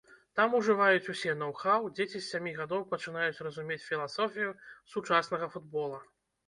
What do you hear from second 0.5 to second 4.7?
ужываюць усе ноў-хаў, дзеці з сямі гадоў пачынаюць разумець філасофію